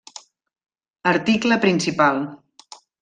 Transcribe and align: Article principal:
Article 1.11 1.59
principal: 1.59 2.25